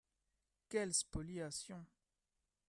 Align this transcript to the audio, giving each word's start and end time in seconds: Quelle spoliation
Quelle 0.67 0.95
spoliation 0.95 1.85